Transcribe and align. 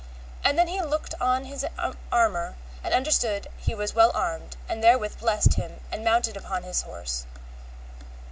And 0.43 0.57
then 0.57 0.67
he 0.67 0.81
looked 0.81 1.13
on 1.21 1.45
his 1.45 1.63
armour, 2.11 2.55
and 2.83 2.91
understood 2.91 3.47
he 3.57 3.75
was 3.75 3.93
well 3.93 4.11
armed, 4.15 4.57
and 4.67 4.83
therewith 4.83 5.19
blessed 5.19 5.53
him 5.57 5.79
and 5.91 6.03
mounted 6.03 6.35
upon 6.35 6.63
his 6.63 6.81
horse. 6.81 7.27